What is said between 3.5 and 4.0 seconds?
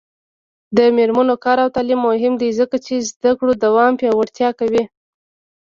دوام